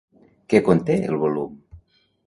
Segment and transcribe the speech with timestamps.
[0.53, 1.57] Què conté el volum?